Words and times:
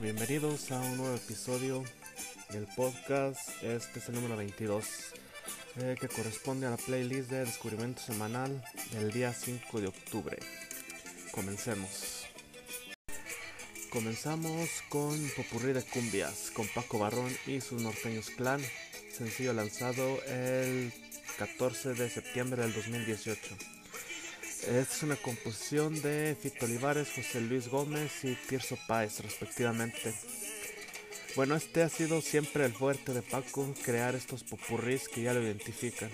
bienvenidos 0.00 0.70
a 0.72 0.80
un 0.80 0.96
nuevo 0.96 1.14
episodio 1.14 1.84
del 2.50 2.66
podcast. 2.76 3.50
Este 3.62 3.98
es 3.98 4.08
el 4.08 4.16
número 4.16 4.36
22, 4.36 4.84
eh, 5.76 5.96
que 6.00 6.08
corresponde 6.08 6.66
a 6.66 6.70
la 6.70 6.76
playlist 6.76 7.30
de 7.30 7.44
descubrimiento 7.44 8.02
semanal 8.02 8.62
del 8.92 9.12
día 9.12 9.32
5 9.32 9.80
de 9.80 9.86
octubre. 9.88 10.38
Comencemos. 11.32 12.26
Comenzamos 13.90 14.68
con 14.88 15.16
Popurrí 15.36 15.72
de 15.72 15.82
Cumbias, 15.82 16.50
con 16.52 16.66
Paco 16.68 16.98
Barrón 16.98 17.32
y 17.46 17.60
sus 17.60 17.80
norteños 17.80 18.30
clan, 18.30 18.60
sencillo 19.12 19.52
lanzado 19.52 20.22
el 20.24 20.92
14 21.38 21.94
de 21.94 22.10
septiembre 22.10 22.62
del 22.62 22.74
2018. 22.74 23.73
Es 24.68 25.02
una 25.02 25.16
composición 25.16 26.00
de 26.00 26.34
Fito 26.40 26.64
Olivares, 26.64 27.08
José 27.14 27.42
Luis 27.42 27.68
Gómez 27.68 28.24
y 28.24 28.34
Tirso 28.34 28.78
Páez, 28.88 29.20
respectivamente. 29.20 30.14
Bueno, 31.36 31.54
este 31.54 31.82
ha 31.82 31.90
sido 31.90 32.22
siempre 32.22 32.64
el 32.64 32.72
fuerte 32.72 33.12
de 33.12 33.20
Paco, 33.20 33.74
crear 33.84 34.14
estos 34.14 34.42
popurrís 34.42 35.08
que 35.08 35.22
ya 35.22 35.34
lo 35.34 35.42
identifican. 35.42 36.10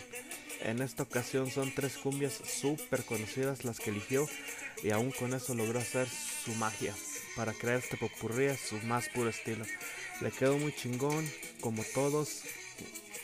En 0.63 0.83
esta 0.83 1.05
ocasión 1.05 1.49
son 1.49 1.73
tres 1.73 1.97
cumbias 1.97 2.33
súper 2.33 3.05
conocidas 3.05 3.65
las 3.65 3.79
que 3.79 3.91
eligió 3.91 4.29
y 4.83 4.91
aún 4.91 5.13
con 5.13 5.33
eso 5.33 5.55
logró 5.55 5.79
hacer 5.79 6.09
su 6.09 6.53
magia 6.55 6.95
para 7.37 7.53
crear 7.53 7.79
este 7.79 7.97
popurrí 7.97 8.49
a 8.49 8.57
su 8.57 8.77
más 8.79 9.09
puro 9.11 9.31
estilo. 9.31 9.65
Le 10.21 10.33
quedó 10.33 10.59
muy 10.59 10.75
chingón, 10.75 11.31
como 11.61 11.85
todos, 11.85 12.43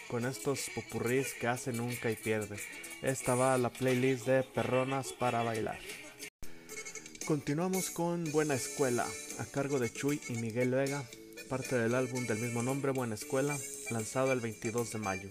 con 0.09 0.25
estos 0.25 0.71
popurrís 0.75 1.35
que 1.35 1.47
hace 1.47 1.73
nunca 1.73 2.11
y 2.11 2.17
pierde. 2.17 2.59
Esta 3.03 3.35
va 3.35 3.55
a 3.55 3.59
la 3.59 3.71
playlist 3.71 4.27
de 4.27 4.43
Perronas 4.43 5.13
para 5.13 5.43
bailar. 5.43 5.79
Continuamos 7.27 7.91
con 7.91 8.31
Buena 8.31 8.55
Escuela, 8.55 9.07
a 9.39 9.45
cargo 9.47 9.79
de 9.79 9.93
Chuy 9.93 10.21
y 10.29 10.35
Miguel 10.35 10.71
Vega, 10.71 11.05
parte 11.49 11.77
del 11.77 11.95
álbum 11.95 12.27
del 12.27 12.39
mismo 12.39 12.63
nombre 12.63 12.93
Buena 12.93 13.17
Escuela, 13.17 13.59
lanzado 13.91 14.33
el 14.33 14.41
22 14.41 14.93
de 14.93 14.99
mayo. 14.99 15.29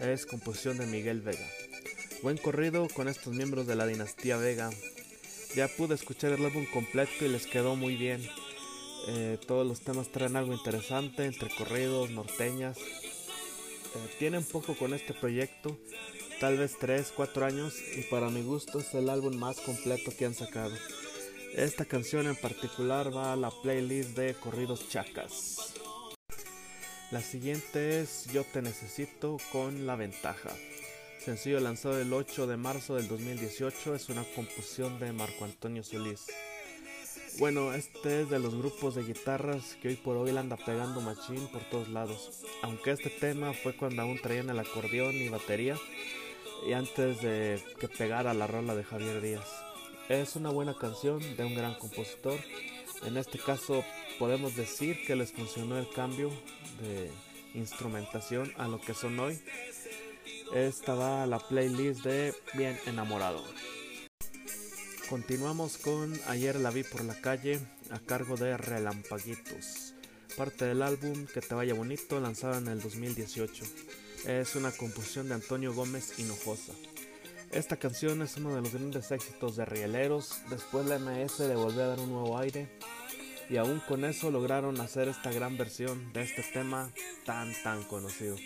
Es 0.00 0.26
composición 0.26 0.78
de 0.78 0.86
Miguel 0.86 1.20
Vega. 1.20 1.46
Buen 2.22 2.36
corrido 2.36 2.88
con 2.88 3.08
estos 3.08 3.32
miembros 3.32 3.66
de 3.66 3.76
la 3.76 3.86
dinastía 3.86 4.36
Vega. 4.36 4.70
Ya 5.54 5.68
pude 5.68 5.94
escuchar 5.94 6.32
el 6.32 6.44
álbum 6.44 6.66
completo 6.72 7.24
y 7.24 7.28
les 7.28 7.46
quedó 7.46 7.76
muy 7.76 7.96
bien. 7.96 8.28
Eh, 9.08 9.38
todos 9.46 9.66
los 9.66 9.82
temas 9.82 10.08
traen 10.08 10.34
algo 10.34 10.52
interesante, 10.52 11.26
entre 11.26 11.48
corridos, 11.54 12.10
norteñas. 12.10 12.76
Tiene 14.18 14.40
poco 14.40 14.76
con 14.76 14.94
este 14.94 15.14
proyecto 15.14 15.78
tal 16.40 16.58
vez 16.58 16.76
3, 16.78 17.12
4 17.16 17.46
años 17.46 17.74
y 17.96 18.02
para 18.02 18.28
mi 18.28 18.42
gusto 18.42 18.80
es 18.80 18.92
el 18.94 19.08
álbum 19.08 19.36
más 19.36 19.60
completo 19.60 20.12
que 20.16 20.26
han 20.26 20.34
sacado. 20.34 20.74
Esta 21.54 21.84
canción 21.84 22.26
en 22.26 22.36
particular 22.36 23.14
va 23.14 23.32
a 23.32 23.36
la 23.36 23.50
playlist 23.62 24.10
de 24.10 24.34
Corridos 24.34 24.88
Chacas. 24.88 25.72
La 27.10 27.22
siguiente 27.22 28.00
es 28.00 28.26
Yo 28.32 28.44
Te 28.44 28.60
Necesito 28.62 29.38
con 29.52 29.86
La 29.86 29.96
Ventaja. 29.96 30.50
Sencillo 31.24 31.60
lanzado 31.60 32.00
el 32.00 32.12
8 32.12 32.46
de 32.46 32.56
marzo 32.56 32.96
del 32.96 33.08
2018 33.08 33.94
es 33.94 34.08
una 34.08 34.24
composición 34.34 34.98
de 34.98 35.12
Marco 35.12 35.44
Antonio 35.44 35.82
Solís. 35.82 36.26
Bueno, 37.38 37.74
este 37.74 38.22
es 38.22 38.30
de 38.30 38.38
los 38.38 38.54
grupos 38.54 38.94
de 38.94 39.02
guitarras 39.02 39.76
que 39.82 39.88
hoy 39.88 39.96
por 39.96 40.16
hoy 40.16 40.32
la 40.32 40.40
anda 40.40 40.56
pegando 40.56 41.02
machín 41.02 41.46
por 41.48 41.60
todos 41.64 41.88
lados. 41.88 42.42
Aunque 42.62 42.92
este 42.92 43.10
tema 43.10 43.52
fue 43.52 43.76
cuando 43.76 44.00
aún 44.00 44.18
traían 44.22 44.48
el 44.48 44.58
acordeón 44.58 45.14
y 45.14 45.28
batería, 45.28 45.76
y 46.66 46.72
antes 46.72 47.20
de 47.20 47.62
que 47.78 47.88
pegara 47.88 48.32
la 48.32 48.46
rola 48.46 48.74
de 48.74 48.84
Javier 48.84 49.20
Díaz. 49.20 49.46
Es 50.08 50.34
una 50.36 50.48
buena 50.48 50.78
canción 50.78 51.20
de 51.36 51.44
un 51.44 51.54
gran 51.54 51.74
compositor. 51.74 52.40
En 53.04 53.18
este 53.18 53.38
caso 53.38 53.84
podemos 54.18 54.56
decir 54.56 55.04
que 55.06 55.14
les 55.14 55.32
funcionó 55.32 55.76
el 55.76 55.90
cambio 55.90 56.30
de 56.80 57.10
instrumentación 57.52 58.50
a 58.56 58.66
lo 58.66 58.80
que 58.80 58.94
son 58.94 59.20
hoy. 59.20 59.38
Esta 60.54 60.94
va 60.94 61.24
a 61.24 61.26
la 61.26 61.38
playlist 61.38 62.02
de 62.02 62.34
Bien 62.54 62.78
enamorado. 62.86 63.44
Continuamos 65.08 65.78
con 65.78 66.12
Ayer 66.26 66.56
la 66.56 66.70
vi 66.70 66.82
por 66.82 67.04
la 67.04 67.14
calle 67.14 67.60
a 67.90 68.00
cargo 68.00 68.36
de 68.36 68.56
Relampaguitos, 68.56 69.94
parte 70.36 70.64
del 70.64 70.82
álbum 70.82 71.26
Que 71.32 71.40
te 71.40 71.54
vaya 71.54 71.74
bonito 71.74 72.18
lanzado 72.18 72.58
en 72.58 72.66
el 72.66 72.80
2018 72.80 73.64
es 74.26 74.56
una 74.56 74.72
composición 74.72 75.28
de 75.28 75.34
Antonio 75.34 75.72
Gómez 75.72 76.18
Hinojosa. 76.18 76.72
Esta 77.52 77.76
canción 77.76 78.20
es 78.22 78.36
uno 78.36 78.56
de 78.56 78.62
los 78.62 78.72
grandes 78.72 79.12
éxitos 79.12 79.54
de 79.54 79.64
Rieleros, 79.64 80.40
después 80.50 80.86
la 80.86 80.98
MS 80.98 81.38
le 81.40 81.54
volvió 81.54 81.84
a 81.84 81.88
dar 81.88 82.00
un 82.00 82.10
nuevo 82.10 82.36
aire 82.38 82.68
y 83.48 83.58
aún 83.58 83.80
con 83.86 84.04
eso 84.04 84.32
lograron 84.32 84.80
hacer 84.80 85.06
esta 85.06 85.30
gran 85.30 85.56
versión 85.56 86.12
de 86.12 86.22
este 86.22 86.42
tema 86.52 86.90
tan 87.24 87.52
tan 87.62 87.84
conocido. 87.84 88.36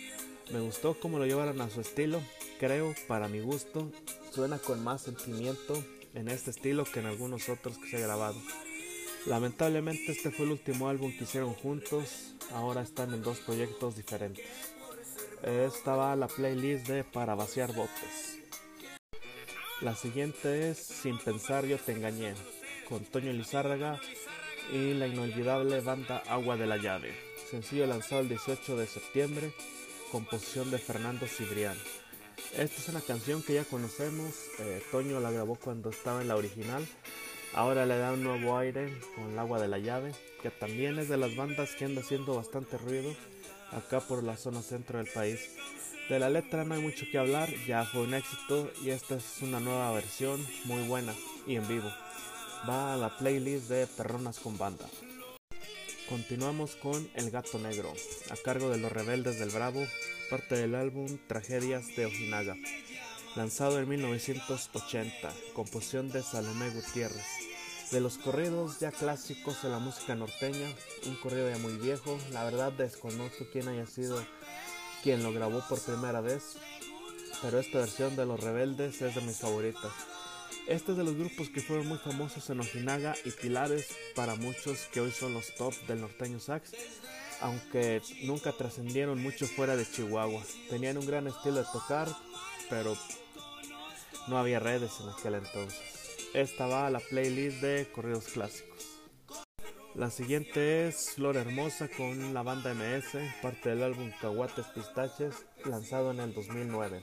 Me 0.53 0.61
gustó 0.61 1.01
cómo 1.01 1.19
lo 1.19 1.25
llevaron 1.25 1.63
a 1.63 1.71
su 1.71 1.81
estilo, 1.81 2.21
creo, 2.59 2.95
para 3.09 3.29
mi 3.29 3.41
gusto, 3.41 3.91
suena 4.31 4.59
con 4.59 4.85
más 4.85 5.03
sentimiento 5.03 5.83
en 6.15 6.29
este 6.29 6.51
estilo 6.51 6.85
que 6.85 7.01
en 7.01 7.07
algunos 7.07 7.49
otros 7.49 7.79
que 7.79 7.89
se 7.89 7.97
ha 7.97 8.07
grabado. 8.07 8.41
Lamentablemente 9.27 10.13
este 10.13 10.31
fue 10.31 10.47
el 10.47 10.53
último 10.53 10.89
álbum 10.89 11.13
que 11.17 11.25
hicieron 11.25 11.55
juntos, 11.55 12.35
ahora 12.53 12.83
están 12.83 13.13
en 13.13 13.23
dos 13.23 13.39
proyectos 13.41 13.97
diferentes. 13.97 14.47
Esta 15.43 15.97
va 15.97 16.17
la 16.17 16.29
playlist 16.29 16.87
de 16.87 17.05
Para 17.05 17.35
vaciar 17.35 17.75
botes. 17.75 18.39
La 19.81 19.95
siguiente 19.95 20.71
es 20.71 20.79
Sin 20.79 21.19
pensar 21.19 21.65
yo 21.65 21.79
te 21.79 21.93
engañé, 21.93 22.35
con 22.89 23.05
Toño 23.05 23.33
Lizárraga 23.33 24.01
y 24.73 24.95
la 24.95 25.07
inolvidable 25.07 25.81
banda 25.81 26.23
Agua 26.29 26.57
de 26.57 26.67
la 26.67 26.77
Llave. 26.77 27.15
Sencillo 27.51 27.87
lanzado 27.87 28.21
el 28.21 28.29
18 28.29 28.77
de 28.77 28.87
septiembre, 28.87 29.53
composición 30.13 30.71
de 30.71 30.79
Fernando 30.79 31.27
Cibrián. 31.27 31.77
Esta 32.57 32.81
es 32.81 32.89
una 32.89 33.01
canción 33.01 33.43
que 33.43 33.55
ya 33.55 33.65
conocemos, 33.65 34.35
eh, 34.59 34.83
Toño 34.91 35.21
la 35.21 35.31
grabó 35.31 35.55
cuando 35.55 35.91
estaba 35.91 36.21
en 36.21 36.27
la 36.27 36.37
original, 36.37 36.85
ahora 37.55 37.87
le 37.87 37.97
da 37.97 38.13
un 38.13 38.25
nuevo 38.25 38.59
aire 38.59 38.93
con 39.15 39.31
el 39.31 39.39
Agua 39.39 39.61
de 39.61 39.69
la 39.69 39.79
Llave, 39.79 40.13
que 40.43 40.51
también 40.51 40.99
es 40.99 41.09
de 41.09 41.17
las 41.17 41.37
bandas 41.37 41.71
que 41.77 41.85
anda 41.85 42.01
haciendo 42.01 42.35
bastante 42.35 42.77
ruido 42.77 43.15
acá 43.71 44.01
por 44.01 44.25
la 44.25 44.37
zona 44.37 44.63
centro 44.63 44.99
del 44.99 45.07
país. 45.07 45.41
De 46.09 46.19
la 46.19 46.29
letra 46.29 46.65
no 46.65 46.75
hay 46.75 46.83
mucho 46.83 47.07
que 47.11 47.19
hablar, 47.19 47.49
ya 47.69 47.85
fue 47.85 48.03
un 48.03 48.15
éxito 48.15 48.69
y 48.83 48.91
esta 48.91 49.15
es 49.15 49.43
una 49.43 49.61
nueva 49.61 49.93
versión 49.93 50.45
muy 50.65 50.83
buena 50.89 51.15
y 51.47 51.55
en 51.55 51.69
vivo. 51.69 51.89
Va 52.69 52.95
a 52.95 52.97
la 52.97 53.17
playlist 53.17 53.69
de 53.69 53.87
Perronas 53.87 54.41
con 54.41 54.59
Banda. 54.59 54.87
Continuamos 56.11 56.75
con 56.75 57.09
El 57.15 57.31
Gato 57.31 57.61
Negro, 57.61 57.93
a 58.31 58.37
cargo 58.43 58.69
de 58.69 58.79
Los 58.79 58.91
Rebeldes 58.91 59.39
del 59.39 59.51
Bravo, 59.51 59.87
parte 60.29 60.57
del 60.57 60.75
álbum 60.75 61.07
Tragedias 61.29 61.87
de 61.95 62.07
Ojinaga, 62.07 62.57
lanzado 63.37 63.79
en 63.79 63.89
1980, 63.89 65.33
composición 65.55 66.11
de 66.11 66.25
Salomé 66.25 66.71
Gutiérrez. 66.71 67.25
De 67.93 68.01
los 68.01 68.19
corridos 68.19 68.81
ya 68.81 68.91
clásicos 68.91 69.63
de 69.63 69.69
la 69.69 69.79
música 69.79 70.17
norteña, 70.17 70.67
un 71.07 71.15
corrido 71.15 71.49
ya 71.49 71.59
muy 71.59 71.77
viejo, 71.77 72.19
la 72.33 72.43
verdad 72.43 72.73
desconozco 72.73 73.47
quién 73.53 73.69
haya 73.69 73.87
sido 73.87 74.21
quien 75.05 75.23
lo 75.23 75.33
grabó 75.33 75.63
por 75.69 75.81
primera 75.81 76.21
vez, 76.21 76.57
pero 77.41 77.61
esta 77.61 77.79
versión 77.79 78.17
de 78.17 78.27
Los 78.27 78.41
Rebeldes 78.41 79.01
es 79.01 79.15
de 79.15 79.21
mis 79.21 79.39
favoritas. 79.39 79.93
Este 80.71 80.93
es 80.93 80.99
de 80.99 81.03
los 81.03 81.17
grupos 81.17 81.49
que 81.49 81.61
fueron 81.61 81.89
muy 81.89 81.99
famosos 81.99 82.49
en 82.49 82.61
Ojinaga 82.61 83.17
y 83.25 83.33
pilares 83.33 83.89
para 84.15 84.37
muchos 84.37 84.87
que 84.93 85.01
hoy 85.01 85.11
son 85.11 85.35
los 85.35 85.53
top 85.57 85.75
del 85.89 86.01
norteño 86.01 86.39
sax, 86.39 86.71
aunque 87.41 88.01
nunca 88.23 88.53
trascendieron 88.53 89.21
mucho 89.21 89.49
fuera 89.49 89.75
de 89.75 89.85
Chihuahua. 89.85 90.45
Tenían 90.69 90.97
un 90.97 91.07
gran 91.09 91.27
estilo 91.27 91.57
de 91.57 91.67
tocar, 91.73 92.07
pero 92.69 92.97
no 94.29 94.39
había 94.39 94.61
redes 94.61 94.93
en 95.01 95.09
aquel 95.09 95.35
entonces. 95.35 95.81
Esta 96.35 96.69
va 96.69 96.87
a 96.87 96.91
la 96.91 97.01
playlist 97.01 97.61
de 97.61 97.91
corridos 97.91 98.27
clásicos. 98.27 99.01
La 99.97 100.09
siguiente 100.09 100.87
es 100.87 101.15
Flor 101.17 101.37
Hermosa 101.37 101.89
con 101.89 102.33
la 102.33 102.45
banda 102.45 102.75
MS, 102.75 103.19
parte 103.43 103.71
del 103.71 103.83
álbum 103.83 104.13
Caguates 104.21 104.67
Pistaches, 104.67 105.35
lanzado 105.65 106.13
en 106.13 106.21
el 106.21 106.33
2009. 106.33 107.03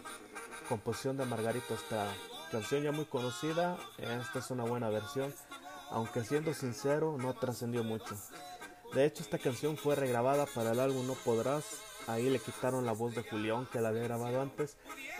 Composición 0.70 1.18
de 1.18 1.26
Margarito 1.26 1.74
Estrada. 1.74 2.16
Canción 2.52 2.82
ya 2.82 2.94
muy 2.94 3.06
conocida, 3.06 3.78
esta 3.98 4.40
es 4.40 4.52
una 4.52 4.64
buena 4.64 4.90
versión, 4.90 5.34
aunque 5.90 6.24
siendo 6.24 6.54
sincero 6.54 7.18
no 7.20 7.34
trascendió 7.34 7.84
mucho. 7.84 8.16
De 8.94 9.06
hecho 9.06 9.22
esta 9.22 9.38
canción 9.38 9.76
fue 9.76 9.96
regrabada 9.96 10.46
para 10.46 10.72
el 10.72 10.80
álbum 10.80 11.06
No 11.08 11.14
Podrás, 11.14 11.66
ahí 12.08 12.30
le 12.30 12.40
quitaron 12.40 12.86
la 12.86 12.94
voz 12.94 13.16
de 13.16 13.24
Julián 13.24 13.68
que 13.72 13.82
la 13.82 13.90
había 13.90 14.04
grabado 14.04 14.42
antes 14.42 14.78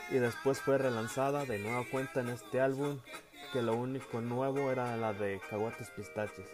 y 0.10 0.16
después 0.16 0.62
fue 0.62 0.78
relanzada 0.78 1.44
de 1.44 1.60
nueva 1.60 1.84
cuenta 1.92 2.22
en 2.22 2.30
este 2.30 2.62
álbum 2.62 3.00
que 3.52 3.62
lo 3.62 3.76
único 3.76 4.22
nuevo 4.22 4.72
era 4.72 4.96
la 4.96 5.12
de 5.12 5.42
Caguates 5.50 5.90
Pistaches. 5.90 6.48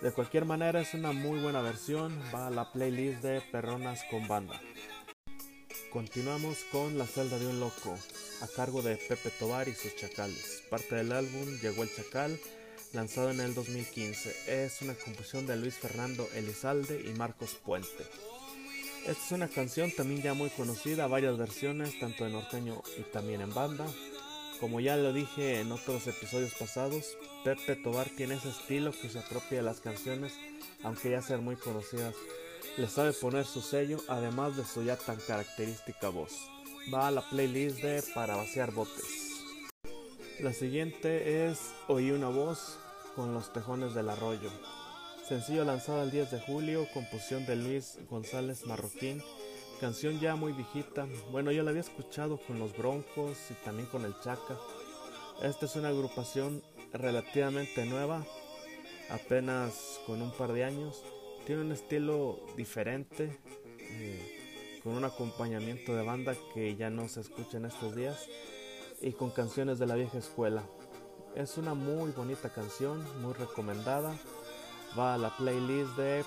De 0.00 0.10
cualquier 0.10 0.44
manera 0.44 0.80
es 0.80 0.92
una 0.94 1.12
muy 1.12 1.40
buena 1.40 1.60
versión, 1.60 2.18
va 2.34 2.48
a 2.48 2.50
la 2.50 2.72
playlist 2.72 3.22
de 3.22 3.42
Perronas 3.52 4.02
con 4.10 4.26
Banda. 4.26 4.60
Continuamos 5.92 6.58
con 6.70 6.98
La 6.98 7.06
celda 7.06 7.36
de 7.36 7.48
un 7.48 7.58
loco, 7.58 7.98
a 8.42 8.46
cargo 8.46 8.80
de 8.80 8.96
Pepe 8.96 9.28
Tobar 9.30 9.66
y 9.66 9.74
sus 9.74 9.96
chacales. 9.96 10.62
Parte 10.70 10.94
del 10.94 11.10
álbum 11.10 11.58
Llegó 11.60 11.82
el 11.82 11.92
Chacal, 11.92 12.38
lanzado 12.92 13.32
en 13.32 13.40
el 13.40 13.54
2015. 13.54 14.64
Es 14.64 14.82
una 14.82 14.94
composición 14.94 15.48
de 15.48 15.56
Luis 15.56 15.74
Fernando 15.74 16.28
Elizalde 16.34 17.02
y 17.04 17.18
Marcos 17.18 17.56
Puente. 17.64 18.04
Esta 19.04 19.24
es 19.24 19.32
una 19.32 19.48
canción 19.48 19.90
también 19.90 20.22
ya 20.22 20.32
muy 20.32 20.50
conocida, 20.50 21.08
varias 21.08 21.36
versiones, 21.36 21.98
tanto 21.98 22.24
en 22.24 22.34
norteño 22.34 22.80
y 22.96 23.02
también 23.12 23.40
en 23.40 23.52
banda. 23.52 23.86
Como 24.60 24.78
ya 24.78 24.96
lo 24.96 25.12
dije 25.12 25.58
en 25.58 25.72
otros 25.72 26.06
episodios 26.06 26.54
pasados, 26.54 27.18
Pepe 27.42 27.74
Tobar 27.74 28.08
tiene 28.10 28.34
ese 28.34 28.50
estilo 28.50 28.92
que 28.92 29.08
se 29.08 29.18
apropia 29.18 29.58
de 29.58 29.64
las 29.64 29.80
canciones, 29.80 30.34
aunque 30.84 31.10
ya 31.10 31.20
sean 31.20 31.42
muy 31.42 31.56
conocidas. 31.56 32.14
Le 32.76 32.88
sabe 32.88 33.12
poner 33.12 33.44
su 33.44 33.60
sello, 33.60 33.98
además 34.08 34.56
de 34.56 34.64
su 34.64 34.82
ya 34.82 34.96
tan 34.96 35.16
característica 35.16 36.08
voz. 36.08 36.32
Va 36.92 37.08
a 37.08 37.10
la 37.10 37.28
playlist 37.28 37.78
de 37.78 38.02
Para 38.14 38.36
vaciar 38.36 38.72
botes. 38.72 39.44
La 40.38 40.52
siguiente 40.52 41.46
es 41.46 41.72
Oí 41.88 42.12
una 42.12 42.28
voz 42.28 42.78
con 43.16 43.34
los 43.34 43.52
tejones 43.52 43.92
del 43.92 44.08
arroyo. 44.08 44.50
Sencillo 45.28 45.64
lanzado 45.64 46.02
el 46.02 46.10
10 46.10 46.30
de 46.30 46.40
julio, 46.40 46.86
composición 46.94 47.44
de 47.44 47.56
Luis 47.56 47.98
González 48.08 48.66
Marroquín. 48.66 49.22
Canción 49.80 50.18
ya 50.20 50.36
muy 50.36 50.52
viejita. 50.52 51.06
Bueno, 51.30 51.52
yo 51.52 51.62
la 51.62 51.70
había 51.70 51.82
escuchado 51.82 52.38
con 52.38 52.58
los 52.58 52.76
Broncos 52.76 53.36
y 53.50 53.54
también 53.64 53.88
con 53.88 54.04
el 54.04 54.14
Chaca. 54.20 54.58
Esta 55.42 55.66
es 55.66 55.76
una 55.76 55.88
agrupación 55.88 56.62
relativamente 56.92 57.84
nueva, 57.84 58.24
apenas 59.10 60.00
con 60.06 60.22
un 60.22 60.30
par 60.32 60.52
de 60.52 60.64
años. 60.64 61.02
Tiene 61.46 61.62
un 61.62 61.72
estilo 61.72 62.40
diferente, 62.56 63.38
eh, 63.78 64.80
con 64.82 64.94
un 64.94 65.04
acompañamiento 65.04 65.94
de 65.94 66.04
banda 66.04 66.34
que 66.54 66.76
ya 66.76 66.90
no 66.90 67.08
se 67.08 67.20
escucha 67.20 67.58
en 67.58 67.66
estos 67.66 67.96
días 67.96 68.28
y 69.00 69.12
con 69.12 69.30
canciones 69.30 69.78
de 69.78 69.86
la 69.86 69.94
vieja 69.94 70.18
escuela. 70.18 70.64
Es 71.34 71.58
una 71.58 71.74
muy 71.74 72.12
bonita 72.12 72.50
canción, 72.50 73.04
muy 73.22 73.32
recomendada 73.32 74.14
va 74.98 75.14
a 75.14 75.18
la 75.18 75.36
playlist 75.36 75.96
de 75.96 76.24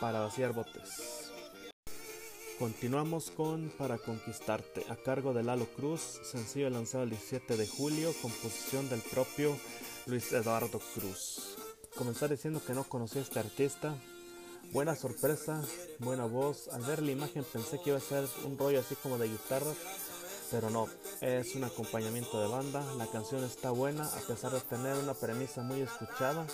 Para 0.00 0.20
vaciar 0.20 0.52
botes. 0.52 1.32
Continuamos 2.58 3.30
con 3.30 3.70
Para 3.78 3.98
conquistarte, 3.98 4.84
a 4.88 4.96
cargo 4.96 5.32
de 5.32 5.42
Lalo 5.42 5.66
Cruz, 5.66 6.20
sencillo 6.22 6.70
lanzado 6.70 7.04
el 7.04 7.10
17 7.10 7.56
de 7.56 7.66
julio, 7.66 8.12
composición 8.20 8.88
del 8.88 9.00
propio 9.00 9.56
Luis 10.06 10.32
Eduardo 10.32 10.80
Cruz. 10.94 11.56
Comenzar 11.96 12.30
diciendo 12.30 12.62
que 12.66 12.74
no 12.74 12.84
conocía 12.84 13.20
a 13.22 13.24
este 13.24 13.38
artista. 13.38 13.96
Buena 14.72 14.94
sorpresa, 14.94 15.62
buena 15.98 16.24
voz. 16.24 16.68
Al 16.68 16.82
ver 16.82 17.02
la 17.02 17.12
imagen 17.12 17.44
pensé 17.44 17.80
que 17.80 17.90
iba 17.90 17.98
a 17.98 18.00
ser 18.00 18.26
un 18.44 18.58
rollo 18.58 18.80
así 18.80 18.94
como 18.96 19.18
de 19.18 19.28
guitarra, 19.28 19.72
pero 20.50 20.70
no, 20.70 20.88
es 21.20 21.54
un 21.54 21.64
acompañamiento 21.64 22.40
de 22.40 22.48
banda. 22.48 22.84
La 22.96 23.06
canción 23.06 23.44
está 23.44 23.70
buena 23.70 24.04
a 24.04 24.20
pesar 24.26 24.52
de 24.52 24.60
tener 24.60 24.96
una 24.96 25.14
premisa 25.14 25.62
muy 25.62 25.80
escuchada 25.80 26.46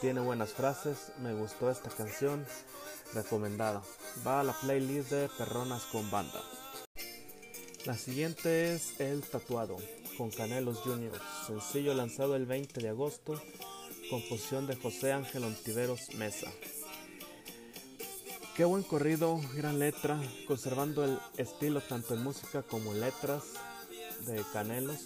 tiene 0.00 0.20
buenas 0.20 0.50
frases, 0.50 1.12
me 1.22 1.32
gustó 1.32 1.70
esta 1.70 1.88
canción, 1.88 2.44
recomendada. 3.14 3.82
Va 4.26 4.40
a 4.40 4.44
la 4.44 4.52
playlist 4.52 5.10
de 5.10 5.28
Perronas 5.38 5.84
con 5.84 6.10
Banda. 6.10 6.42
La 7.86 7.96
siguiente 7.96 8.74
es 8.74 9.00
El 9.00 9.22
Tatuado, 9.22 9.78
con 10.18 10.30
Canelos 10.30 10.78
Jr., 10.78 11.18
sencillo 11.46 11.94
lanzado 11.94 12.36
el 12.36 12.44
20 12.44 12.80
de 12.80 12.90
agosto, 12.90 13.40
composición 14.10 14.66
de 14.66 14.76
José 14.76 15.12
Ángel 15.12 15.44
Ontiveros 15.44 16.14
Mesa. 16.14 16.52
Qué 18.56 18.64
buen 18.64 18.82
corrido, 18.84 19.38
gran 19.54 19.78
letra, 19.78 20.18
conservando 20.46 21.04
el 21.04 21.18
estilo 21.36 21.82
tanto 21.82 22.14
en 22.14 22.22
música 22.22 22.62
como 22.62 22.94
en 22.94 23.00
letras 23.00 23.42
de 24.24 24.42
Canelos 24.50 25.00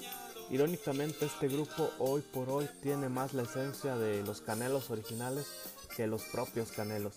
Irónicamente 0.51 1.27
este 1.27 1.49
grupo 1.49 1.91
hoy 1.99 2.23
por 2.23 2.49
hoy 2.49 2.69
tiene 2.81 3.09
más 3.09 3.35
la 3.35 3.43
esencia 3.43 3.97
de 3.97 4.23
los 4.23 4.41
canelos 4.41 4.91
originales 4.91 5.47
que 5.97 6.07
los 6.07 6.23
propios 6.23 6.71
canelos 6.71 7.15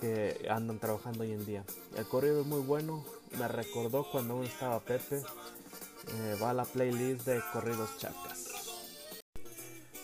que 0.00 0.46
andan 0.48 0.78
trabajando 0.78 1.24
hoy 1.24 1.32
en 1.32 1.44
día. 1.44 1.64
El 1.96 2.06
corrido 2.06 2.42
es 2.42 2.46
muy 2.46 2.60
bueno, 2.60 3.04
me 3.36 3.48
recordó 3.48 4.08
cuando 4.12 4.34
aún 4.34 4.44
estaba 4.44 4.78
Pepe, 4.78 5.16
eh, 5.16 6.36
va 6.40 6.50
a 6.50 6.54
la 6.54 6.64
playlist 6.64 7.26
de 7.26 7.40
corridos 7.52 7.90
chacas. 7.98 8.46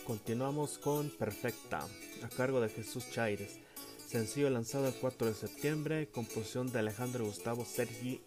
Continuamos 0.05 0.77
con 0.79 1.09
Perfecta, 1.09 1.85
a 2.23 2.29
cargo 2.29 2.59
de 2.59 2.67
Jesús 2.67 3.09
Chaires, 3.09 3.57
sencillo 4.09 4.49
lanzado 4.49 4.87
el 4.87 4.95
4 4.95 5.27
de 5.27 5.33
septiembre, 5.35 6.07
composición 6.07 6.71
de 6.71 6.79
Alejandro 6.79 7.25
Gustavo 7.25 7.63
Sergi 7.63 8.19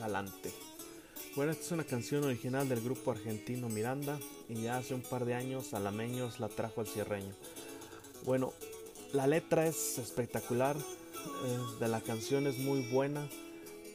Galante. 0.00 0.50
Bueno, 1.36 1.52
esta 1.52 1.64
es 1.64 1.70
una 1.70 1.84
canción 1.84 2.24
original 2.24 2.68
del 2.68 2.80
grupo 2.80 3.12
argentino 3.12 3.68
Miranda 3.68 4.18
y 4.48 4.62
ya 4.62 4.78
hace 4.78 4.94
un 4.94 5.02
par 5.02 5.24
de 5.24 5.34
años 5.34 5.74
Alameños 5.74 6.40
la 6.40 6.48
trajo 6.48 6.80
al 6.80 6.88
cierreño. 6.88 7.32
Bueno, 8.24 8.52
la 9.12 9.28
letra 9.28 9.68
es 9.68 9.98
espectacular, 9.98 10.76
de 11.78 11.86
la 11.86 12.00
canción 12.00 12.48
es 12.48 12.58
muy 12.58 12.82
buena, 12.90 13.28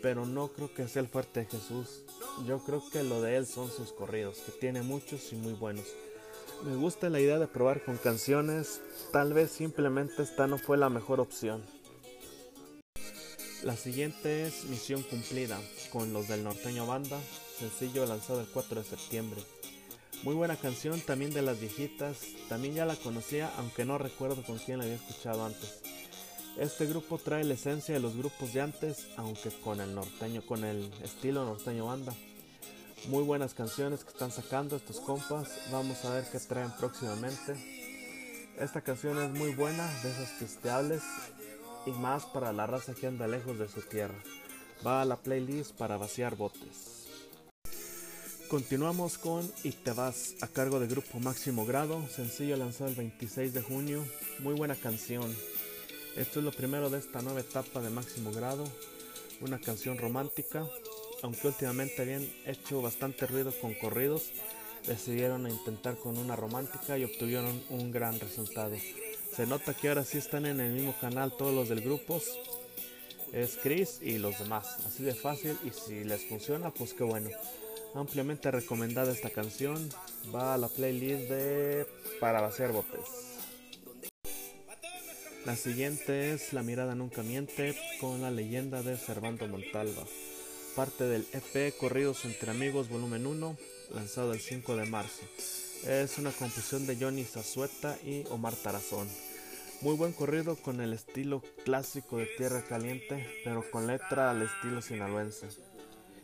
pero 0.02 0.26
no 0.26 0.48
creo 0.48 0.74
que 0.74 0.88
sea 0.88 1.02
el 1.02 1.10
fuerte 1.10 1.42
de 1.42 1.48
Jesús. 1.48 2.04
Yo 2.48 2.64
creo 2.64 2.82
que 2.90 3.04
lo 3.04 3.22
de 3.22 3.36
él 3.36 3.46
son 3.48 3.70
sus 3.70 3.92
corridos, 3.92 4.38
que 4.46 4.54
tiene 4.54 4.82
muchos 4.82 5.34
y 5.34 5.36
muy 5.36 5.54
buenos. 5.54 5.88
Me 6.64 6.78
gusta 6.78 7.10
la 7.10 7.20
idea 7.20 7.40
de 7.40 7.48
probar 7.48 7.84
con 7.84 7.98
canciones, 7.98 8.80
tal 9.12 9.34
vez 9.34 9.52
simplemente 9.52 10.24
esta 10.24 10.48
no 10.48 10.58
fue 10.58 10.78
la 10.78 10.88
mejor 10.88 11.20
opción. 11.20 11.62
La 13.64 13.76
siguiente 13.76 14.48
es 14.48 14.64
Misión 14.66 15.04
Cumplida, 15.04 15.60
con 15.92 16.14
los 16.14 16.30
del 16.30 16.46
norteño 16.46 16.88
banda, 16.88 17.20
sencillo 17.60 18.06
lanzado 18.06 18.40
el 18.40 18.48
4 18.48 18.82
de 18.82 18.88
septiembre. 18.88 19.42
Muy 20.24 20.36
buena 20.36 20.56
canción, 20.56 21.02
también 21.02 21.34
de 21.34 21.42
las 21.42 21.60
viejitas, 21.60 22.22
también 22.48 22.76
ya 22.76 22.86
la 22.86 22.96
conocía, 22.96 23.52
aunque 23.58 23.84
no 23.84 23.98
recuerdo 23.98 24.42
con 24.44 24.58
quién 24.58 24.78
la 24.78 24.86
había 24.86 24.96
escuchado 24.96 25.46
antes. 25.46 25.82
Este 26.58 26.86
grupo 26.86 27.18
trae 27.18 27.44
la 27.44 27.56
esencia 27.56 27.94
de 27.94 28.00
los 28.00 28.16
grupos 28.16 28.54
de 28.54 28.62
antes, 28.62 29.10
aunque 29.18 29.50
con 29.50 29.82
el 29.82 29.94
norteño, 29.94 30.42
con 30.46 30.64
el 30.64 30.90
estilo 31.04 31.44
norteño 31.44 31.88
banda. 31.88 32.14
Muy 33.10 33.24
buenas 33.24 33.54
canciones 33.54 34.06
que 34.06 34.12
están 34.12 34.32
sacando 34.32 34.78
estos 34.78 35.02
compas, 35.02 35.50
vamos 35.74 36.06
a 36.06 36.14
ver 36.14 36.26
qué 36.32 36.40
traen 36.40 36.72
próximamente. 36.72 37.54
Esta 38.58 38.80
canción 38.80 39.22
es 39.22 39.30
muy 39.30 39.54
buena, 39.54 39.86
de 40.04 40.10
esas 40.10 40.30
pisteables, 40.40 41.04
y 41.86 41.92
más 41.92 42.26
para 42.26 42.54
la 42.54 42.66
raza 42.66 42.94
que 42.94 43.08
anda 43.08 43.28
lejos 43.28 43.60
de 43.60 43.68
su 43.68 43.82
tierra. 43.82 44.16
Va 44.88 45.02
a 45.02 45.06
la 45.06 45.18
playlist 45.18 45.74
para 45.74 45.98
vaciar 45.98 46.38
botes. 46.38 47.08
Continuamos 48.48 49.18
con 49.18 49.52
Y 49.64 49.72
te 49.72 49.92
vas 49.92 50.36
a 50.40 50.48
cargo 50.48 50.80
de 50.80 50.88
grupo 50.88 51.20
Máximo 51.20 51.66
Grado, 51.66 52.08
sencillo 52.08 52.56
lanzado 52.56 52.90
el 52.90 52.96
26 52.96 53.54
de 53.54 53.62
junio, 53.62 54.06
muy 54.40 54.54
buena 54.54 54.76
canción. 54.76 55.36
Esto 56.16 56.40
es 56.40 56.46
lo 56.46 56.54
primero 56.54 56.90
de 56.90 57.00
esta 57.00 57.22
nueva 57.22 57.42
etapa 57.42 57.82
de 57.82 57.90
Máximo 57.90 58.32
Grado, 58.32 58.64
una 59.42 59.60
canción 59.60 59.98
romántica, 59.98 60.66
aunque 61.24 61.48
últimamente 61.48 62.02
habían 62.02 62.30
hecho 62.46 62.82
bastante 62.82 63.26
ruido 63.26 63.52
con 63.60 63.74
corridos, 63.74 64.32
decidieron 64.86 65.50
intentar 65.50 65.96
con 65.96 66.18
una 66.18 66.36
romántica 66.36 66.98
y 66.98 67.06
obtuvieron 67.06 67.64
un 67.70 67.92
gran 67.92 68.20
resultado. 68.20 68.76
Se 69.34 69.48
nota 69.48 69.74
que 69.74 69.88
ahora 69.88 70.04
sí 70.04 70.18
están 70.18 70.46
en 70.46 70.60
el 70.60 70.74
mismo 70.74 70.94
canal 71.00 71.36
todos 71.36 71.56
los 71.56 71.70
del 71.70 71.82
grupo. 71.82 72.22
Es 73.32 73.58
Chris 73.64 74.00
y 74.02 74.18
los 74.20 74.38
demás. 74.38 74.68
Así 74.86 75.04
de 75.04 75.16
fácil 75.16 75.58
y 75.64 75.72
si 75.72 76.04
les 76.04 76.26
funciona, 76.26 76.72
pues 76.72 76.94
qué 76.94 77.04
bueno. 77.04 77.30
Ampliamente 77.96 78.52
recomendada 78.52 79.14
esta 79.14 79.30
canción. 79.30 79.90
Va 80.36 80.54
a 80.54 80.58
la 80.58 80.68
playlist 80.68 81.30
de 81.30 81.88
Para 82.20 82.42
vaciar 82.42 82.74
botes. 82.74 83.00
La 85.46 85.56
siguiente 85.56 86.34
es 86.34 86.54
La 86.54 86.64
mirada 86.64 86.96
nunca 86.96 87.24
miente 87.24 87.76
con 88.00 88.22
la 88.22 88.30
leyenda 88.30 88.84
de 88.84 88.98
Servando 88.98 89.48
Montalva. 89.48 90.04
Parte 90.76 91.04
del 91.04 91.28
EP 91.34 91.78
Corridos 91.78 92.26
entre 92.26 92.50
Amigos 92.50 92.90
volumen 92.90 93.28
1, 93.28 93.58
lanzado 93.94 94.34
el 94.34 94.40
5 94.40 94.76
de 94.76 94.86
marzo. 94.88 95.22
Es 95.88 96.18
una 96.18 96.32
composición 96.32 96.88
de 96.88 96.96
Johnny 96.96 97.24
Zazueta 97.26 97.96
y 98.04 98.24
Omar 98.32 98.56
Tarazón. 98.56 99.08
Muy 99.82 99.96
buen 99.96 100.14
corrido 100.14 100.56
con 100.56 100.82
el 100.82 100.94
estilo 100.94 101.44
clásico 101.64 102.18
de 102.18 102.26
Tierra 102.26 102.64
Caliente, 102.64 103.28
pero 103.44 103.64
con 103.70 103.86
letra 103.86 104.32
al 104.32 104.42
estilo 104.42 104.82
sinaloense. 104.82 105.50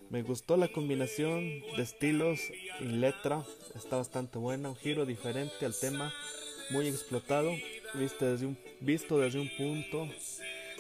Me 0.10 0.24
gustó 0.24 0.58
la 0.58 0.68
combinación 0.68 1.44
de 1.78 1.84
estilos 1.84 2.40
y 2.80 2.86
letra, 2.86 3.44
está 3.76 3.98
bastante 3.98 4.40
buena, 4.40 4.70
un 4.70 4.76
giro 4.78 5.06
diferente 5.06 5.64
al 5.64 5.76
tema, 5.80 6.12
muy 6.72 6.88
explotado, 6.88 7.52
visto 7.94 8.26
desde 8.26 8.48
un, 8.48 8.58
visto 8.80 9.20
desde 9.20 9.40
un 9.40 9.50
punto 9.56 10.10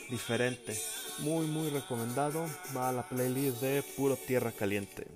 diferente. 0.09 0.79
Muy 1.19 1.45
muy 1.47 1.69
recomendado, 1.69 2.45
va 2.75 2.89
a 2.89 2.93
la 2.93 3.07
playlist 3.07 3.61
de 3.61 3.83
Puro 3.95 4.15
Tierra 4.15 4.51
Caliente. 4.51 5.07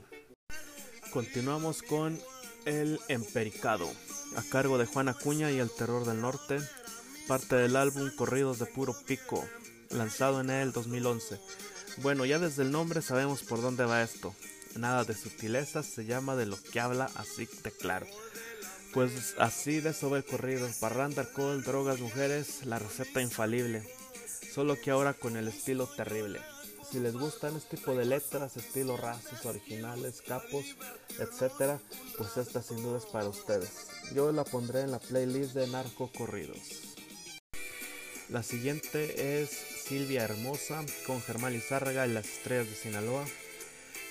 Continuamos 1.11 1.81
con 1.81 2.19
el 2.65 2.99
Empericado, 3.07 3.89
a 4.35 4.43
cargo 4.43 4.77
de 4.77 4.85
Juan 4.85 5.09
Acuña 5.09 5.51
y 5.51 5.59
el 5.59 5.69
Terror 5.71 6.05
del 6.05 6.21
Norte, 6.21 6.59
parte 7.27 7.55
del 7.55 7.75
álbum 7.75 8.09
Corridos 8.15 8.59
de 8.59 8.65
Puro 8.65 8.95
Pico, 9.05 9.47
lanzado 9.89 10.41
en 10.41 10.49
el 10.49 10.71
2011. 10.71 11.39
Bueno, 11.97 12.25
ya 12.25 12.39
desde 12.39 12.63
el 12.63 12.71
nombre 12.71 13.01
sabemos 13.01 13.43
por 13.43 13.61
dónde 13.61 13.85
va 13.85 14.03
esto. 14.03 14.33
Nada 14.75 15.03
de 15.03 15.13
sutilezas, 15.13 15.85
se 15.85 16.05
llama 16.05 16.35
de 16.35 16.47
lo 16.47 16.57
que 16.61 16.79
habla 16.79 17.09
así 17.15 17.47
de 17.63 17.71
claro. 17.71 18.07
Pues 18.93 19.35
así 19.37 19.79
de 19.79 19.91
eso 19.91 20.15
el 20.15 20.25
corrido, 20.25 20.67
parranda, 20.79 21.21
alcohol, 21.21 21.63
drogas, 21.63 21.99
mujeres, 21.99 22.65
la 22.65 22.79
receta 22.79 23.21
infalible, 23.21 23.83
solo 24.53 24.79
que 24.79 24.91
ahora 24.91 25.13
con 25.13 25.35
el 25.35 25.47
estilo 25.47 25.87
terrible. 25.87 26.39
Si 26.91 26.99
les 26.99 27.13
gustan 27.13 27.55
este 27.55 27.77
tipo 27.77 27.95
de 27.95 28.05
letras, 28.05 28.55
estilo 28.55 28.97
rasos, 28.97 29.45
originales, 29.45 30.21
capos, 30.21 30.65
etc., 31.17 31.79
pues 32.17 32.37
esta 32.37 32.61
sin 32.61 32.83
duda 32.83 32.99
es 32.99 33.05
para 33.05 33.29
ustedes. 33.29 33.87
Yo 34.13 34.31
la 34.31 34.43
pondré 34.43 34.81
en 34.81 34.91
la 34.91 34.99
playlist 34.99 35.53
de 35.53 35.65
Narco 35.67 36.11
Corridos. 36.15 36.59
La 38.29 38.43
siguiente 38.43 39.41
es 39.41 39.49
Silvia 39.49 40.23
Hermosa 40.23 40.85
con 41.07 41.21
Germán 41.21 41.53
Lizárraga 41.53 42.05
y 42.05 42.11
las 42.11 42.25
estrellas 42.25 42.69
de 42.69 42.75
Sinaloa. 42.75 43.25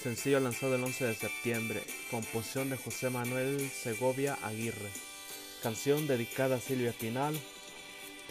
Sencillo 0.02 0.40
lanzado 0.40 0.74
el 0.74 0.82
11 0.82 1.04
de 1.04 1.14
septiembre, 1.14 1.82
composición 2.10 2.70
de 2.70 2.76
José 2.76 3.10
Manuel 3.10 3.70
Segovia 3.70 4.36
Aguirre. 4.42 4.90
Canción 5.62 6.08
dedicada 6.08 6.56
a 6.56 6.60
Silvia 6.60 6.92
Pinal. 6.98 7.40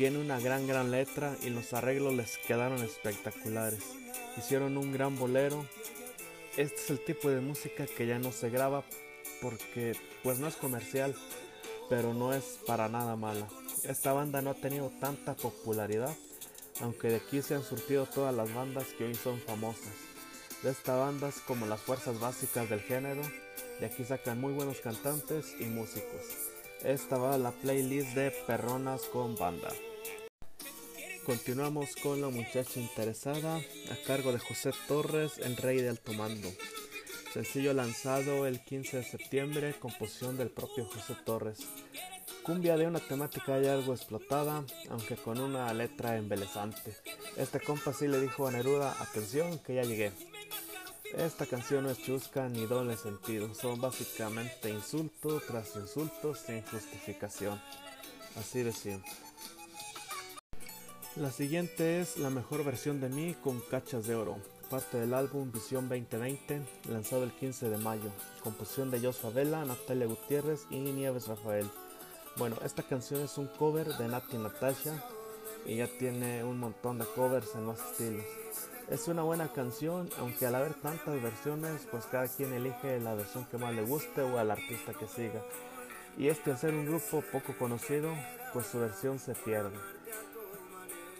Tiene 0.01 0.17
una 0.17 0.39
gran 0.39 0.65
gran 0.65 0.89
letra 0.89 1.35
y 1.43 1.51
los 1.51 1.73
arreglos 1.73 2.15
les 2.15 2.39
quedaron 2.39 2.81
espectaculares 2.81 3.83
hicieron 4.35 4.75
un 4.75 4.91
gran 4.91 5.15
bolero. 5.15 5.63
Este 6.57 6.75
es 6.75 6.89
el 6.89 7.05
tipo 7.05 7.29
de 7.29 7.39
música 7.39 7.85
que 7.85 8.07
ya 8.07 8.17
no 8.17 8.31
se 8.31 8.49
graba 8.49 8.83
porque 9.43 9.95
pues 10.23 10.39
no 10.39 10.47
es 10.47 10.55
comercial, 10.55 11.13
pero 11.87 12.15
no 12.15 12.33
es 12.33 12.57
para 12.65 12.89
nada 12.89 13.15
mala. 13.15 13.47
Esta 13.83 14.11
banda 14.11 14.41
no 14.41 14.49
ha 14.49 14.53
tenido 14.55 14.91
tanta 14.99 15.35
popularidad, 15.35 16.15
aunque 16.79 17.09
de 17.09 17.17
aquí 17.17 17.43
se 17.43 17.53
han 17.53 17.63
surtido 17.63 18.07
todas 18.07 18.33
las 18.33 18.51
bandas 18.55 18.87
que 18.97 19.05
hoy 19.05 19.13
son 19.13 19.39
famosas. 19.39 19.93
De 20.63 20.71
esta 20.71 20.95
banda 20.95 21.29
es 21.29 21.41
como 21.41 21.67
las 21.67 21.79
fuerzas 21.79 22.19
básicas 22.19 22.67
del 22.71 22.81
género, 22.81 23.21
de 23.79 23.85
aquí 23.85 24.03
sacan 24.03 24.41
muy 24.41 24.53
buenos 24.53 24.79
cantantes 24.79 25.53
y 25.59 25.65
músicos. 25.65 26.23
Esta 26.83 27.19
va 27.19 27.35
a 27.35 27.37
la 27.37 27.51
playlist 27.51 28.15
de 28.15 28.31
Perronas 28.47 29.03
con 29.03 29.35
Banda. 29.35 29.69
Continuamos 31.25 31.95
con 31.97 32.19
La 32.19 32.29
muchacha 32.29 32.79
interesada 32.79 33.57
a 33.57 34.07
cargo 34.07 34.31
de 34.31 34.39
José 34.39 34.71
Torres, 34.87 35.37
el 35.37 35.55
rey 35.55 35.77
de 35.77 35.89
alto 35.89 36.13
mando. 36.13 36.49
Sencillo 37.31 37.73
lanzado 37.73 38.47
el 38.47 38.59
15 38.59 38.97
de 38.97 39.03
septiembre, 39.03 39.75
composición 39.79 40.35
del 40.35 40.49
propio 40.49 40.85
José 40.85 41.15
Torres. 41.23 41.59
Cumbia 42.41 42.75
de 42.75 42.87
una 42.87 42.99
temática 42.99 43.59
ya 43.59 43.73
algo 43.73 43.93
explotada, 43.93 44.65
aunque 44.89 45.15
con 45.15 45.39
una 45.39 45.71
letra 45.75 46.17
embelezante. 46.17 46.97
Este 47.37 47.59
compa 47.59 47.93
sí 47.93 48.07
le 48.07 48.19
dijo 48.19 48.47
a 48.47 48.51
Neruda, 48.51 48.95
atención 48.99 49.59
que 49.59 49.75
ya 49.75 49.83
llegué. 49.83 50.11
Esta 51.15 51.45
canción 51.45 51.83
no 51.83 51.91
es 51.91 51.99
chusca 51.99 52.49
ni 52.49 52.65
doble 52.65 52.97
sentido, 52.97 53.53
son 53.53 53.79
básicamente 53.79 54.71
insulto 54.71 55.39
tras 55.45 55.75
insultos 55.75 56.39
sin 56.39 56.63
justificación. 56.63 57.61
Así 58.35 58.63
de 58.63 58.71
simple. 58.73 59.30
La 61.17 61.29
siguiente 61.29 61.99
es 61.99 62.15
la 62.17 62.29
mejor 62.29 62.63
versión 62.63 63.01
de 63.01 63.09
mí 63.09 63.35
con 63.43 63.59
cachas 63.59 64.07
de 64.07 64.15
oro, 64.15 64.37
parte 64.69 64.97
del 64.97 65.13
álbum 65.13 65.51
Visión 65.51 65.89
2020, 65.89 66.61
lanzado 66.89 67.25
el 67.25 67.33
15 67.33 67.69
de 67.69 67.77
mayo, 67.77 68.09
composición 68.41 68.89
de 68.91 69.01
Joshua 69.01 69.29
Vela, 69.29 69.65
Natalia 69.65 70.07
Gutiérrez 70.07 70.61
y 70.69 70.79
Nieves 70.79 71.27
Rafael. 71.27 71.69
Bueno, 72.37 72.55
esta 72.63 72.83
canción 72.83 73.21
es 73.23 73.37
un 73.37 73.47
cover 73.47 73.87
de 73.97 74.07
Nati 74.07 74.37
Natasha 74.37 75.03
y 75.65 75.75
ya 75.75 75.87
tiene 75.99 76.45
un 76.45 76.57
montón 76.57 76.97
de 76.97 77.05
covers 77.05 77.55
en 77.55 77.65
los 77.65 77.77
estilos. 77.77 78.25
Es 78.89 79.09
una 79.09 79.23
buena 79.23 79.51
canción, 79.51 80.09
aunque 80.17 80.45
al 80.45 80.55
haber 80.55 80.75
tantas 80.75 81.21
versiones, 81.21 81.89
pues 81.91 82.05
cada 82.05 82.29
quien 82.29 82.53
elige 82.53 83.01
la 83.01 83.15
versión 83.15 83.43
que 83.51 83.57
más 83.57 83.75
le 83.75 83.83
guste 83.83 84.21
o 84.21 84.39
al 84.39 84.49
artista 84.49 84.93
que 84.93 85.09
siga. 85.09 85.43
Y 86.17 86.29
este 86.29 86.51
al 86.51 86.57
ser 86.57 86.73
un 86.73 86.85
grupo 86.85 87.21
poco 87.33 87.53
conocido, 87.57 88.13
pues 88.53 88.67
su 88.67 88.79
versión 88.79 89.19
se 89.19 89.35
pierde. 89.35 89.77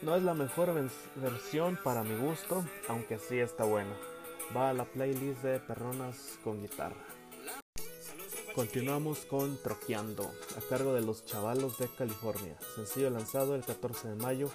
No 0.02 0.16
es 0.16 0.24
la 0.24 0.34
mejor 0.34 0.74
versión 1.18 1.78
para 1.84 2.04
mi 2.04 2.16
gusto, 2.16 2.66
aunque 2.88 3.20
sí 3.20 3.38
está 3.38 3.66
buena. 3.66 3.96
Va 4.56 4.72
a 4.72 4.74
la 4.74 4.84
playlist 4.84 5.44
de 5.44 5.60
Perronas 5.60 6.40
con 6.44 6.60
guitarra. 6.60 7.06
Continuamos 8.56 9.20
con 9.26 9.62
Troqueando, 9.62 10.24
a 10.58 10.68
cargo 10.68 10.96
de 10.96 11.02
los 11.02 11.24
Chavalos 11.26 11.78
de 11.78 11.88
California. 11.88 12.58
Sencillo 12.76 13.12
lanzado 13.12 13.54
el 13.54 13.64
14 13.64 14.10
de 14.10 14.16
mayo. 14.16 14.50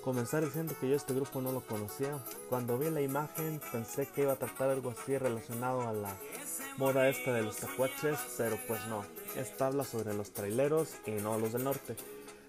Comenzar 0.00 0.42
diciendo 0.42 0.74
que 0.80 0.88
yo 0.88 0.96
este 0.96 1.12
grupo 1.12 1.42
no 1.42 1.52
lo 1.52 1.60
conocía. 1.60 2.24
Cuando 2.48 2.78
vi 2.78 2.88
la 2.88 3.02
imagen 3.02 3.60
pensé 3.70 4.06
que 4.06 4.22
iba 4.22 4.32
a 4.32 4.38
tratar 4.38 4.70
algo 4.70 4.90
así 4.90 5.18
relacionado 5.18 5.86
a 5.86 5.92
la 5.92 6.16
moda 6.78 7.10
esta 7.10 7.34
de 7.34 7.42
los 7.42 7.58
tacuaches, 7.58 8.18
pero 8.38 8.58
pues 8.66 8.80
no. 8.86 9.04
Esta 9.36 9.66
habla 9.66 9.84
sobre 9.84 10.14
los 10.14 10.30
traileros 10.30 10.94
y 11.04 11.10
no 11.10 11.38
los 11.38 11.52
del 11.52 11.64
norte 11.64 11.94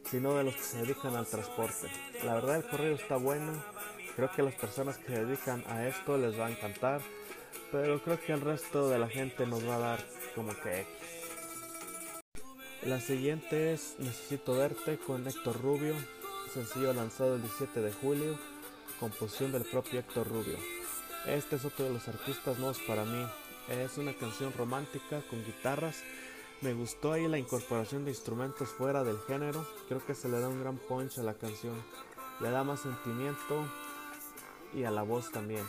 sino 0.09 0.35
de 0.35 0.43
los 0.43 0.55
que 0.55 0.61
se 0.61 0.77
dedican 0.79 1.15
al 1.15 1.27
transporte. 1.27 1.87
La 2.23 2.33
verdad 2.33 2.57
el 2.57 2.65
correo 2.65 2.95
está 2.95 3.17
bueno, 3.17 3.51
creo 4.15 4.31
que 4.31 4.41
las 4.41 4.55
personas 4.55 4.97
que 4.97 5.13
se 5.13 5.25
dedican 5.25 5.63
a 5.67 5.87
esto 5.87 6.17
les 6.17 6.39
va 6.39 6.47
a 6.47 6.51
encantar, 6.51 7.01
pero 7.71 8.01
creo 8.01 8.19
que 8.19 8.33
el 8.33 8.41
resto 8.41 8.89
de 8.89 8.99
la 8.99 9.07
gente 9.07 9.45
nos 9.45 9.67
va 9.67 9.75
a 9.75 9.79
dar 9.79 9.99
como 10.35 10.53
que 10.61 10.85
La 12.83 12.99
siguiente 12.99 13.73
es 13.73 13.95
Necesito 13.99 14.55
verte 14.55 14.97
con 14.97 15.27
Héctor 15.27 15.61
Rubio, 15.61 15.95
sencillo 16.53 16.93
lanzado 16.93 17.35
el 17.35 17.41
17 17.41 17.81
de 17.81 17.91
julio, 17.91 18.39
composición 18.99 19.51
del 19.51 19.63
propio 19.63 19.99
Héctor 19.99 20.27
Rubio. 20.27 20.57
Este 21.27 21.57
es 21.57 21.65
otro 21.65 21.85
de 21.85 21.93
los 21.93 22.07
artistas 22.07 22.57
nuevos 22.57 22.79
para 22.87 23.03
mí. 23.03 23.25
Es 23.67 23.97
una 23.97 24.13
canción 24.13 24.51
romántica 24.53 25.21
con 25.29 25.45
guitarras 25.45 26.01
me 26.61 26.73
gustó 26.73 27.13
ahí 27.13 27.27
la 27.27 27.37
incorporación 27.37 28.03
de 28.03 28.11
instrumentos 28.11 28.69
fuera 28.69 29.03
del 29.03 29.17
género. 29.27 29.65
Creo 29.87 30.05
que 30.05 30.13
se 30.13 30.27
le 30.27 30.39
da 30.39 30.49
un 30.49 30.59
gran 30.59 30.77
punch 30.77 31.17
a 31.19 31.23
la 31.23 31.33
canción. 31.33 31.75
Le 32.41 32.49
da 32.49 32.63
más 32.63 32.81
sentimiento 32.81 33.65
y 34.73 34.83
a 34.83 34.91
la 34.91 35.03
voz 35.03 35.31
también. 35.31 35.65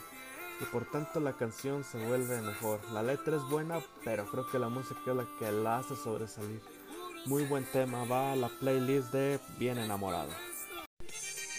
Y 0.60 0.64
por 0.64 0.84
tanto 0.90 1.20
la 1.20 1.36
canción 1.36 1.84
se 1.84 2.04
vuelve 2.06 2.42
mejor. 2.42 2.80
La 2.92 3.02
letra 3.02 3.36
es 3.36 3.42
buena, 3.48 3.80
pero 4.04 4.26
creo 4.26 4.50
que 4.50 4.58
la 4.58 4.68
música 4.68 5.00
es 5.06 5.16
la 5.16 5.26
que 5.38 5.52
la 5.52 5.78
hace 5.78 5.96
sobresalir. 5.96 6.60
Muy 7.26 7.44
buen 7.44 7.64
tema, 7.64 8.04
va 8.04 8.32
a 8.32 8.36
la 8.36 8.48
playlist 8.48 9.12
de 9.12 9.38
Bien 9.58 9.78
enamorado. 9.78 10.49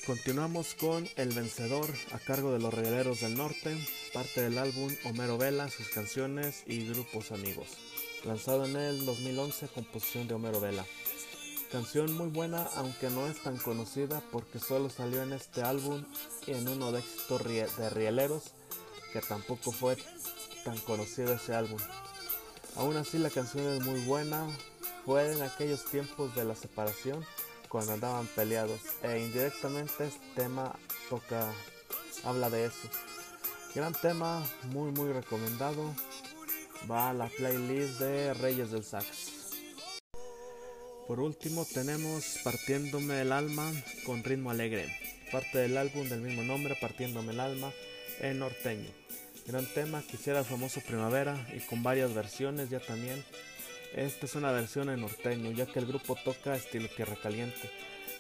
Continuamos 0.06 0.74
con 0.74 1.08
El 1.16 1.30
Vencedor 1.30 1.88
a 2.12 2.20
cargo 2.20 2.52
de 2.52 2.60
los 2.60 2.74
Regaleros 2.74 3.22
del 3.22 3.36
Norte, 3.38 3.78
parte 4.14 4.42
del 4.42 4.58
álbum 4.58 4.92
Homero 5.06 5.38
Vela, 5.38 5.70
sus 5.70 5.90
canciones 5.90 6.64
y 6.66 6.88
grupos 6.88 7.32
amigos 7.32 7.68
lanzado 8.26 8.66
en 8.66 8.76
el 8.76 9.06
2011, 9.06 9.68
composición 9.70 10.28
de 10.28 10.36
Homero 10.36 10.60
Vela. 10.60 10.86
Canción 11.72 12.14
muy 12.14 12.28
buena, 12.28 12.68
aunque 12.76 13.10
no 13.10 13.28
es 13.28 13.42
tan 13.42 13.58
conocida 13.58 14.22
porque 14.32 14.60
solo 14.60 14.90
salió 14.90 15.24
en 15.24 15.34
este 15.34 15.64
álbum 15.64 16.04
y 16.46 16.52
en 16.52 16.68
uno 16.68 16.92
de 16.92 17.00
éxitos 17.00 17.44
de 17.78 17.90
Rieleros, 17.90 18.52
que 19.14 19.22
tampoco 19.22 19.72
fue 19.72 19.98
tan 20.66 20.78
conocido 20.80 21.34
ese 21.34 21.56
álbum. 21.56 21.80
Aún 22.76 22.98
así 22.98 23.18
la 23.18 23.30
canción 23.30 23.66
es 23.74 23.84
muy 23.84 24.00
buena, 24.02 24.46
fue 25.06 25.32
en 25.32 25.42
aquellos 25.42 25.86
tiempos 25.86 26.36
de 26.36 26.44
la 26.44 26.56
separación 26.56 27.26
cuando 27.72 27.94
andaban 27.94 28.28
peleados 28.28 28.82
e 29.02 29.20
indirectamente 29.20 30.08
este 30.08 30.20
tema 30.36 30.78
toca, 31.10 31.54
habla 32.26 32.50
de 32.50 32.66
eso. 32.66 32.90
Gran 33.74 33.94
tema, 33.94 34.44
muy 34.66 34.92
muy 34.92 35.14
recomendado, 35.14 35.96
va 36.90 37.10
a 37.10 37.14
la 37.14 37.28
playlist 37.30 38.00
de 38.00 38.34
Reyes 38.34 38.72
del 38.72 38.84
Sax. 38.84 39.08
Por 41.08 41.20
último 41.22 41.66
tenemos 41.66 42.40
Partiéndome 42.44 43.22
el 43.22 43.32
alma 43.32 43.72
con 44.06 44.24
ritmo 44.24 44.52
alegre, 44.52 44.94
parte 45.32 45.60
del 45.60 45.78
álbum 45.78 46.10
del 46.10 46.22
mismo 46.22 46.44
nombre, 46.44 46.78
Partiéndome 46.80 47.32
el 47.32 47.40
alma 47.40 47.72
en 48.20 48.40
norteño. 48.40 48.90
Gran 49.48 49.66
tema, 49.66 50.04
quisiera 50.04 50.44
famoso 50.44 50.82
Primavera 50.82 51.48
y 51.56 51.60
con 51.62 51.84
varias 51.84 52.14
versiones 52.14 52.70
ya 52.70 52.80
también. 52.80 53.24
Esta 53.94 54.26
es 54.26 54.36
una 54.36 54.52
versión 54.52 54.90
en 54.90 55.02
norteño, 55.02 55.52
ya 55.52 55.66
que 55.66 55.80
el 55.80 55.86
grupo 55.86 56.16
toca 56.24 56.56
estilo 56.56 56.88
tierra 56.90 57.16
caliente. 57.22 57.70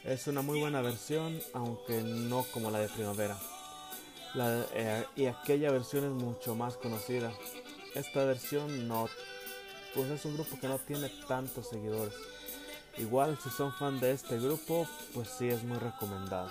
Es 0.03 0.27
una 0.27 0.41
muy 0.41 0.59
buena 0.59 0.81
versión, 0.81 1.39
aunque 1.53 2.01
no 2.01 2.43
como 2.51 2.71
la 2.71 2.79
de 2.79 2.89
Primavera. 2.89 3.37
Eh, 4.73 5.03
y 5.15 5.25
aquella 5.25 5.71
versión 5.71 6.05
es 6.05 6.11
mucho 6.11 6.55
más 6.55 6.77
conocida 6.77 7.31
esta 7.95 8.23
versión 8.23 8.87
no, 8.87 9.09
pues 9.93 10.09
es 10.09 10.23
un 10.25 10.35
grupo 10.35 10.59
que 10.59 10.67
no 10.67 10.77
tiene 10.79 11.09
tantos 11.27 11.69
seguidores. 11.69 12.13
Igual 12.97 13.37
si 13.41 13.49
son 13.49 13.73
fan 13.73 13.99
de 13.99 14.11
este 14.11 14.39
grupo, 14.39 14.87
pues 15.13 15.29
sí 15.37 15.47
es 15.47 15.63
muy 15.63 15.77
recomendado. 15.77 16.49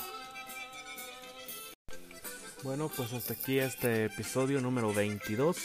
Bueno, 2.63 2.91
pues 2.95 3.13
hasta 3.13 3.33
aquí 3.33 3.59
este 3.59 4.07
episodio 4.07 4.61
número 4.61 4.93
22. 4.93 5.57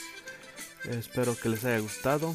Espero 0.84 1.36
que 1.36 1.48
les 1.50 1.64
haya 1.64 1.78
gustado. 1.78 2.34